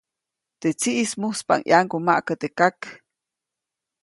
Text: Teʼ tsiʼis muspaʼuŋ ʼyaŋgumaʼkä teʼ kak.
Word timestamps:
Teʼ 0.59 0.75
tsiʼis 0.79 1.11
muspaʼuŋ 1.21 1.61
ʼyaŋgumaʼkä 1.69 2.33
teʼ 2.41 2.51
kak. 2.59 2.79